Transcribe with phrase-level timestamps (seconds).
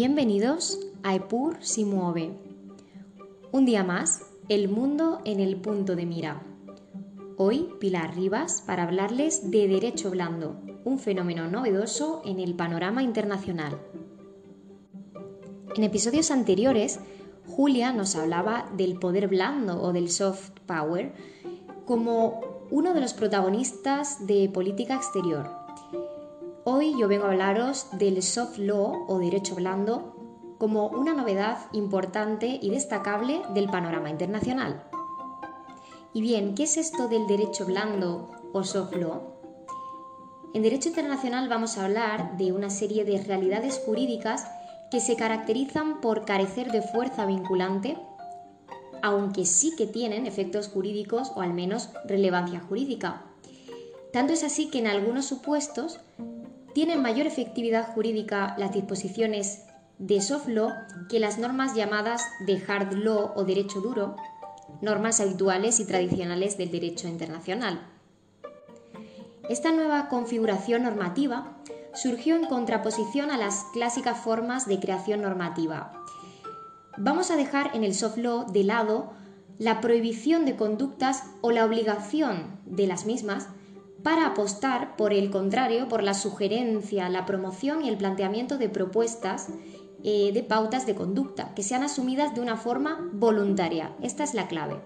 [0.00, 2.30] Bienvenidos a Epur si mueve.
[3.50, 6.40] Un día más, el mundo en el punto de mira.
[7.36, 10.54] Hoy Pilar Rivas para hablarles de derecho blando,
[10.84, 13.76] un fenómeno novedoso en el panorama internacional.
[15.74, 17.00] En episodios anteriores,
[17.48, 21.12] Julia nos hablaba del poder blando o del soft power
[21.86, 25.67] como uno de los protagonistas de política exterior
[26.70, 32.58] Hoy yo vengo a hablaros del soft law o derecho blando como una novedad importante
[32.60, 34.84] y destacable del panorama internacional.
[36.12, 39.40] Y bien, ¿qué es esto del derecho blando o soft law?
[40.52, 44.46] En derecho internacional vamos a hablar de una serie de realidades jurídicas
[44.90, 47.96] que se caracterizan por carecer de fuerza vinculante,
[49.00, 53.22] aunque sí que tienen efectos jurídicos o al menos relevancia jurídica.
[54.12, 56.00] Tanto es así que en algunos supuestos
[56.78, 59.64] tienen mayor efectividad jurídica las disposiciones
[59.98, 60.70] de soft law
[61.08, 64.14] que las normas llamadas de hard law o derecho duro,
[64.80, 67.84] normas habituales y tradicionales del derecho internacional.
[69.48, 71.58] Esta nueva configuración normativa
[71.94, 76.04] surgió en contraposición a las clásicas formas de creación normativa.
[76.96, 79.14] Vamos a dejar en el soft law de lado
[79.58, 83.48] la prohibición de conductas o la obligación de las mismas
[84.08, 89.48] para apostar, por el contrario, por la sugerencia, la promoción y el planteamiento de propuestas
[90.02, 93.94] eh, de pautas de conducta que sean asumidas de una forma voluntaria.
[94.00, 94.80] Esta es la clave.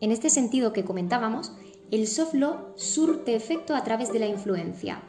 [0.00, 1.52] En este sentido que comentábamos,
[1.90, 5.02] el soft law surte efecto a través de la influencia.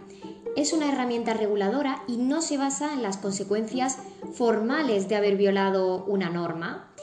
[0.57, 3.99] Es una herramienta reguladora y no se basa en las consecuencias
[4.33, 6.93] formales de haber violado una norma,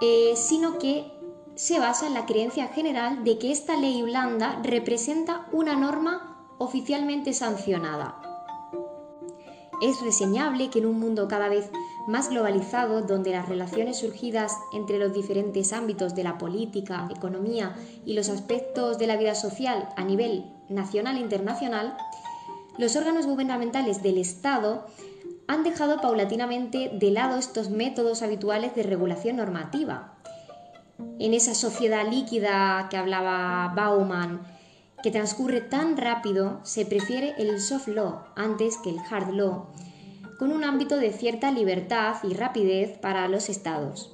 [0.00, 1.10] eh, sino que
[1.54, 7.32] se basa en la creencia general de que esta ley blanda representa una norma oficialmente
[7.32, 8.20] sancionada.
[9.80, 11.70] Es reseñable que en un mundo cada vez
[12.06, 18.14] más globalizado, donde las relaciones surgidas entre los diferentes ámbitos de la política, economía y
[18.14, 21.96] los aspectos de la vida social a nivel nacional e internacional,
[22.78, 24.86] los órganos gubernamentales del Estado
[25.46, 30.13] han dejado paulatinamente de lado estos métodos habituales de regulación normativa
[31.18, 34.42] en esa sociedad líquida que hablaba Bauman,
[35.02, 39.66] que transcurre tan rápido, se prefiere el soft law antes que el hard law,
[40.38, 44.12] con un ámbito de cierta libertad y rapidez para los estados.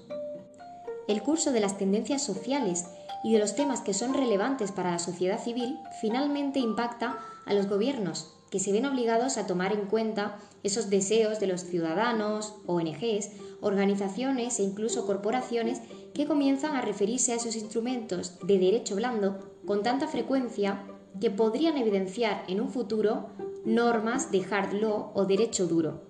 [1.09, 2.87] El curso de las tendencias sociales
[3.23, 7.69] y de los temas que son relevantes para la sociedad civil finalmente impacta a los
[7.69, 13.31] gobiernos, que se ven obligados a tomar en cuenta esos deseos de los ciudadanos, ONGs,
[13.61, 15.81] organizaciones e incluso corporaciones
[16.13, 20.85] que comienzan a referirse a esos instrumentos de derecho blando con tanta frecuencia
[21.21, 23.29] que podrían evidenciar en un futuro
[23.65, 26.03] normas de hard law o derecho duro.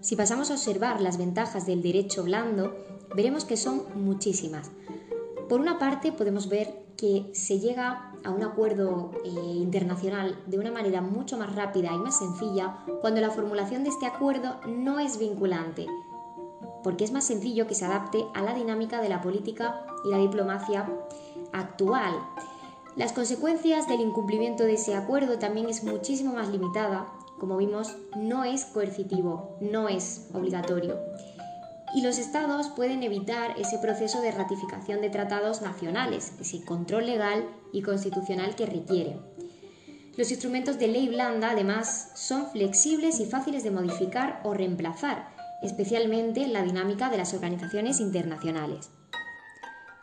[0.00, 2.76] Si pasamos a observar las ventajas del derecho blando,
[3.14, 4.70] veremos que son muchísimas.
[5.48, 10.70] Por una parte, podemos ver que se llega a un acuerdo eh, internacional de una
[10.70, 15.18] manera mucho más rápida y más sencilla cuando la formulación de este acuerdo no es
[15.18, 15.86] vinculante,
[16.82, 20.18] porque es más sencillo que se adapte a la dinámica de la política y la
[20.18, 20.88] diplomacia
[21.52, 22.14] actual.
[22.96, 27.06] Las consecuencias del incumplimiento de ese acuerdo también es muchísimo más limitada.
[27.38, 30.96] Como vimos, no es coercitivo, no es obligatorio
[31.94, 37.48] y los estados pueden evitar ese proceso de ratificación de tratados nacionales, ese control legal
[37.72, 39.20] y constitucional que requiere.
[40.16, 45.28] Los instrumentos de ley blanda, además, son flexibles y fáciles de modificar o reemplazar,
[45.62, 48.90] especialmente en la dinámica de las organizaciones internacionales.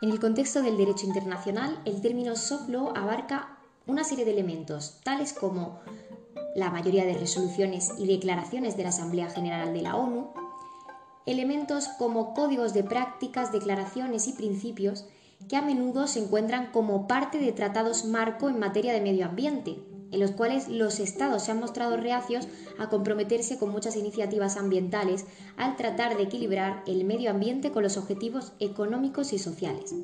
[0.00, 5.00] En el contexto del derecho internacional, el término soft law abarca una serie de elementos,
[5.04, 5.80] tales como
[6.56, 10.32] la mayoría de resoluciones y declaraciones de la Asamblea General de la ONU,
[11.26, 15.06] elementos como códigos de prácticas, declaraciones y principios
[15.48, 19.78] que a menudo se encuentran como parte de tratados marco en materia de medio ambiente,
[20.12, 22.46] en los cuales los estados se han mostrado reacios
[22.78, 25.24] a comprometerse con muchas iniciativas ambientales
[25.56, 29.94] al tratar de equilibrar el medio ambiente con los objetivos económicos y sociales.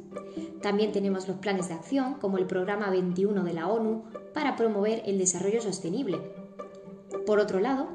[0.63, 5.03] También tenemos los planes de acción, como el Programa 21 de la ONU, para promover
[5.05, 6.19] el desarrollo sostenible.
[7.27, 7.89] Por otro lado,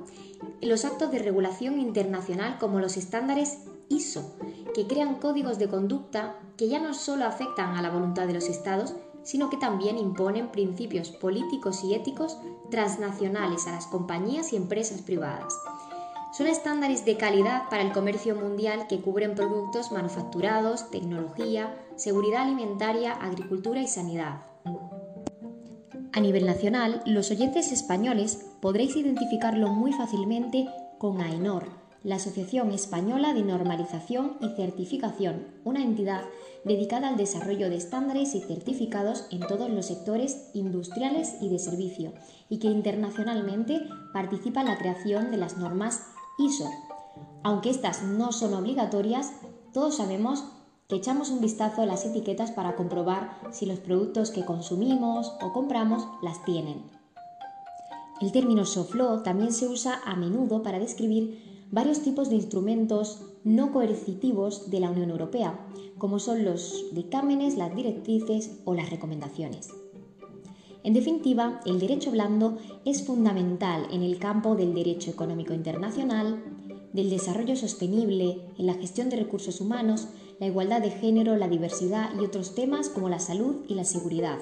[0.66, 4.36] los actos de regulación internacional como los estándares ISO,
[4.74, 8.50] que crean códigos de conducta que ya no solo afectan a la voluntad de los
[8.50, 12.38] estados, sino que también imponen principios políticos y éticos
[12.70, 15.54] transnacionales a las compañías y empresas privadas.
[16.34, 23.14] Son estándares de calidad para el comercio mundial que cubren productos manufacturados, tecnología, seguridad alimentaria,
[23.14, 24.42] agricultura y sanidad.
[26.12, 31.68] A nivel nacional, los oyentes españoles podréis identificarlo muy fácilmente con AENOR,
[32.02, 36.22] la Asociación Española de Normalización y Certificación, una entidad
[36.64, 42.14] dedicada al desarrollo de estándares y certificados en todos los sectores industriales y de servicio,
[42.48, 43.82] y que internacionalmente
[44.14, 46.00] participa en la creación de las normas
[46.40, 46.70] ISO.
[47.44, 49.34] Aunque estas no son obligatorias,
[49.74, 50.46] todos sabemos
[50.88, 55.52] que echamos un vistazo a las etiquetas para comprobar si los productos que consumimos o
[55.52, 57.03] compramos las tienen.
[58.24, 63.22] El término soft law también se usa a menudo para describir varios tipos de instrumentos
[63.44, 65.68] no coercitivos de la Unión Europea,
[65.98, 69.72] como son los dictámenes, las directrices o las recomendaciones.
[70.86, 76.42] En definitiva, el derecho blando es fundamental en el campo del derecho económico internacional,
[76.94, 80.08] del desarrollo sostenible, en la gestión de recursos humanos,
[80.40, 84.40] la igualdad de género, la diversidad y otros temas como la salud y la seguridad.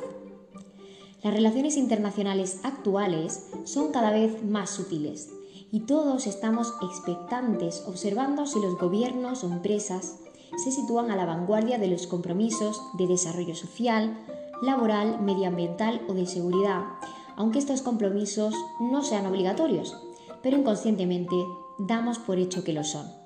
[1.23, 5.31] Las relaciones internacionales actuales son cada vez más sutiles
[5.71, 10.17] y todos estamos expectantes observando si los gobiernos o empresas
[10.57, 14.17] se sitúan a la vanguardia de los compromisos de desarrollo social,
[14.63, 16.85] laboral, medioambiental o de seguridad,
[17.35, 19.95] aunque estos compromisos no sean obligatorios,
[20.41, 21.35] pero inconscientemente
[21.77, 23.20] damos por hecho que lo son.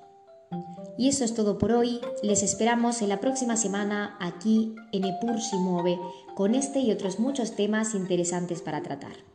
[0.98, 2.00] Y eso es todo por hoy.
[2.24, 6.00] Les esperamos en la próxima semana aquí en Epur si mueve
[6.36, 9.35] con este y otros muchos temas interesantes para tratar.